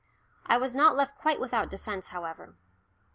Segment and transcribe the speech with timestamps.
[0.47, 2.55] I was not left quite without defence, however.